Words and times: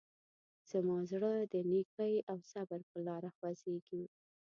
زما 0.71 0.97
زړه 1.11 1.33
د 1.53 1.55
نیکۍ 1.69 2.13
او 2.31 2.37
صبر 2.51 2.79
په 2.89 2.97
لاره 3.07 3.29
خوځېږي. 3.37 4.03